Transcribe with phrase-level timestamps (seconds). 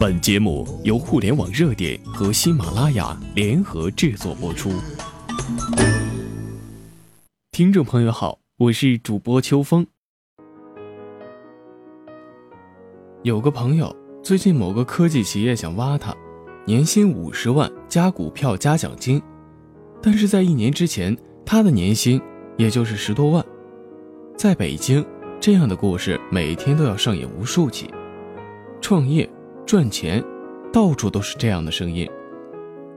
[0.00, 4.70] 本节目由互联网热点和喜马拉雅联合制作播出。
[7.52, 9.86] 听众朋友好，我是主播秋风。
[13.24, 16.16] 有个朋友最近某个科技企业想挖他，
[16.64, 19.20] 年薪五十万加股票加奖金，
[20.00, 21.14] 但是在一年之前，
[21.44, 22.18] 他的年薪
[22.56, 23.44] 也就是十多万。
[24.34, 25.04] 在北京，
[25.38, 27.90] 这样的故事每天都要上演无数起，
[28.80, 29.30] 创业。
[29.70, 30.20] 赚钱，
[30.72, 32.04] 到处都是这样的声音。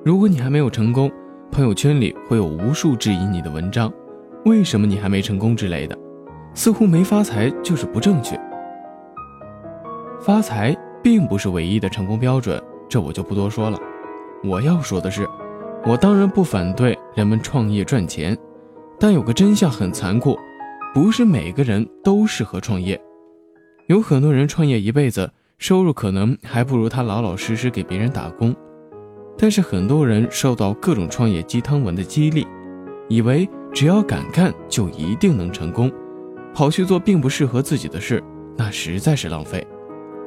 [0.04, 1.12] 如果你还没有成功，
[1.52, 3.94] 朋友圈里会有无数质疑你的文章，
[4.46, 5.96] 为什么你还没成功之类的，
[6.56, 8.36] 似乎没发财就是不正确。
[10.20, 12.60] 发财并不是唯一的成功标准，
[12.90, 13.78] 这我就不多说了。
[14.44, 15.30] 我要说的是，
[15.86, 18.36] 我当然不反对人们创业赚钱，
[19.00, 20.36] 但有个真相很残酷，
[20.92, 23.00] 不是每个人都适合创业。
[23.86, 25.30] 有很多人创业一辈子。
[25.64, 28.54] 收入可能还不如他老老实实给别人打工，
[29.38, 32.46] 但是很多人受到各种创业鸡汤文的激励，
[33.08, 35.90] 以为只要敢干就一定能成功，
[36.54, 38.22] 跑去做并不适合自己的事，
[38.58, 39.66] 那实在是浪费。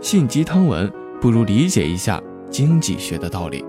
[0.00, 3.62] 信鸡汤文不如理解一下经济学的道理。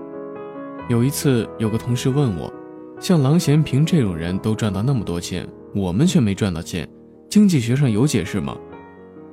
[0.88, 2.50] 有一次，有个同事问我，
[2.98, 6.88] 像郎咸平这种人都赚到那么多钱，我们却没赚到钱，
[7.28, 8.56] 经济学上有解释吗？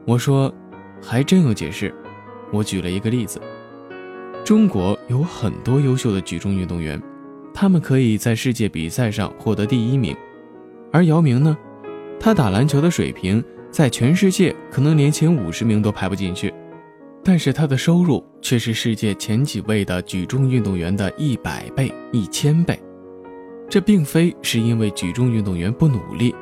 [0.05, 0.53] 我说，
[1.01, 1.95] 还真有解释。
[2.51, 3.41] 我举了一个例子，
[4.43, 7.01] 中国有很多优秀的举重运动员，
[7.53, 10.15] 他们可以在世界比赛上获得第一名，
[10.91, 11.57] 而姚明呢，
[12.19, 16.53] 他打篮球的水平在全世界可能连前五十名都排不进去，
[17.23, 22.79] 但是他的收入却是世界前几位的举重运动员的一百倍、一千倍。
[23.67, 26.33] 这并非是因为举重运动员不努力，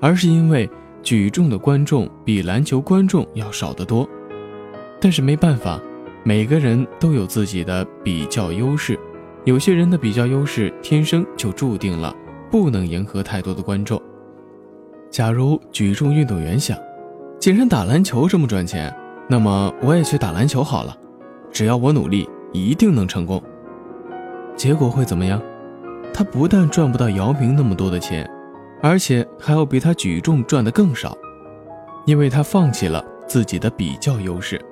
[0.00, 0.68] 而是因为
[1.02, 4.08] 举重的观众比篮球观众要少得多。
[5.02, 5.80] 但是没办法，
[6.22, 8.96] 每个人都有自己的比较优势，
[9.44, 12.14] 有些人的比较优势天生就注定了
[12.52, 14.00] 不能迎合太多的观众。
[15.10, 16.78] 假如举重运动员想，
[17.40, 18.94] 既然打篮球这么赚钱，
[19.28, 20.96] 那么我也去打篮球好了，
[21.50, 23.42] 只要我努力，一定能成功。
[24.54, 25.42] 结果会怎么样？
[26.14, 28.24] 他不但赚不到姚明那么多的钱，
[28.80, 31.18] 而且还要比他举重赚的更少，
[32.06, 34.64] 因为他放弃了自己的比较优势。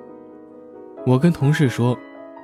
[1.05, 1.97] 我跟同事说，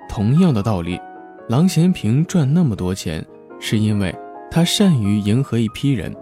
[0.10, 1.00] 同样的道理，
[1.48, 3.24] 郎咸平赚那么多钱，
[3.60, 4.14] 是因为
[4.50, 6.14] 他善于迎合一批人。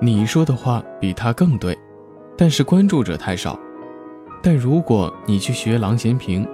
[0.00, 1.76] 你说的话比他更对，
[2.36, 3.58] 但是关注者太少。
[4.40, 6.46] 但如果你去学郎咸平，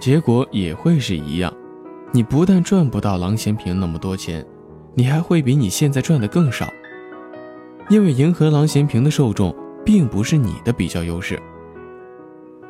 [0.00, 1.52] 结果也会是一样。
[2.10, 4.44] 你不但赚不到郎咸平那么多钱，
[4.94, 6.66] 你还会比你现在赚的更少。
[7.90, 11.38] 因为迎合郎咸平的受众，并不是你的比较优势。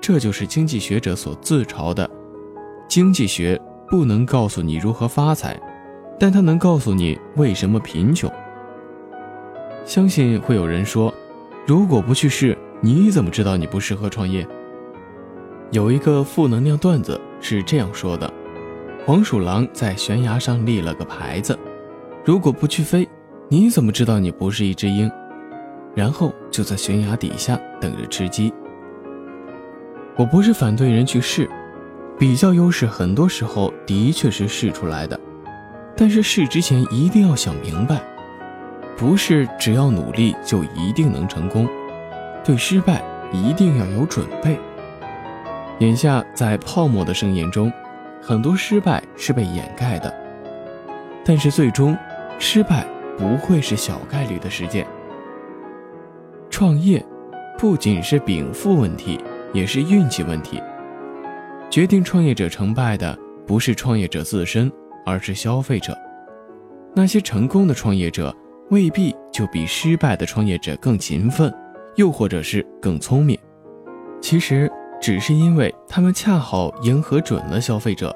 [0.02, 2.10] 这就是经济学者所自嘲的，
[2.88, 5.58] 经济学不能告诉你如何发财，
[6.18, 8.28] 但它能告诉你为什么贫穷。
[9.84, 11.14] 相信会有人说，
[11.64, 14.44] 如果不去试，你怎么知道你不适合创业？
[15.70, 18.28] 有一个负能量段子是这样说的：
[19.06, 21.56] 黄鼠狼在悬崖上立了个牌子，
[22.24, 23.08] 如果不去飞，
[23.48, 25.08] 你怎么知道你不是一只鹰？
[25.94, 28.52] 然后就在悬崖底下等着吃鸡。
[30.16, 31.48] 我不是反对人去试，
[32.18, 35.18] 比较优势很多时候的确是试出来的，
[35.96, 38.00] 但是试之前一定要想明白，
[38.96, 41.66] 不是只要努力就一定能成功，
[42.44, 43.02] 对失败
[43.32, 44.58] 一定要有准备。
[45.78, 47.72] 眼下在泡沫的盛宴中，
[48.20, 50.14] 很多失败是被掩盖的，
[51.24, 51.96] 但是最终
[52.38, 52.86] 失败
[53.16, 54.86] 不会是小概率的事件。
[56.50, 57.04] 创业
[57.58, 59.18] 不仅是禀赋问题。
[59.52, 60.62] 也是运气问题。
[61.70, 64.70] 决定创业者成败的不是创业者自身，
[65.06, 65.96] 而是消费者。
[66.94, 68.34] 那些成功的创业者
[68.70, 71.52] 未必就比失败的创业者更勤奋，
[71.96, 73.38] 又或者是更聪明。
[74.20, 78.14] 其实只是因为他们恰好迎合准了消费者。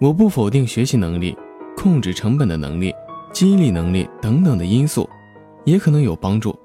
[0.00, 1.36] 我不否定学习能力、
[1.76, 2.94] 控制成本的能力、
[3.32, 5.08] 激励能力等等的因素，
[5.64, 6.58] 也可能有帮助，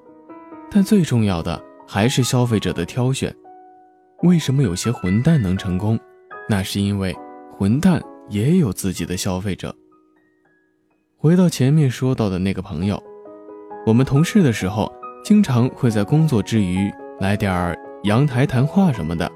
[0.70, 3.36] 但最重要的还是消费者的挑选。
[4.24, 6.00] 为什么有些混蛋能成功？
[6.50, 7.16] 那是因为
[7.52, 9.76] 混蛋也有自己的消费者。
[11.18, 13.02] 回到前面说到的那个朋友，
[13.86, 14.92] 我们同事的时候，
[15.24, 16.90] 经常会在工作之余
[17.20, 19.30] 来点儿阳台谈话什么的。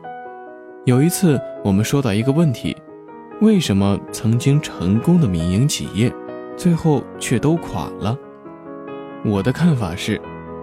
[0.85, 2.75] 有一次，我们说到一个问题：
[3.41, 6.11] 为什么曾经成功的民营企业，
[6.55, 8.17] 最后却都垮了？
[9.25, 10.19] 我的看法是，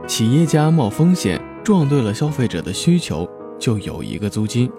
[0.06, 3.28] 企业家冒风险撞对了消费者的需求。
[3.58, 4.70] 就有一个租金，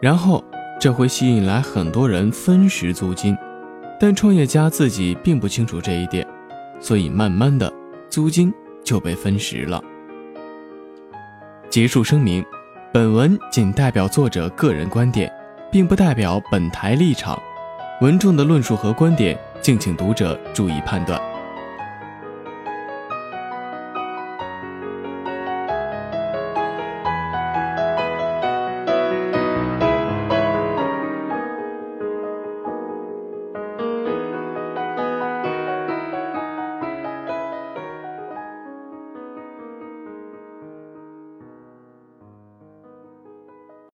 [0.00, 0.42] 然后
[0.80, 3.36] 这会吸引来很多人分食租金，
[4.00, 6.26] 但创业家自己并不清楚这一点，
[6.80, 7.72] 所以慢慢的
[8.08, 8.52] 租金
[8.84, 9.82] 就被分食了。
[11.68, 12.44] 结束声明，
[12.92, 15.30] 本文仅代表作者个人观点，
[15.70, 17.38] 并不代表本台立场，
[18.00, 21.20] 文中的论述和观点，敬请读者注意判断。